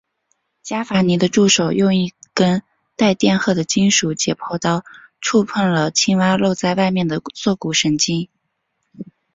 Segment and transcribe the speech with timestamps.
[0.63, 2.63] 伽伐尼的助手用一根
[2.95, 4.83] 带电荷的金属解剖刀
[5.19, 8.27] 触碰了青蛙露在外面的坐骨神经。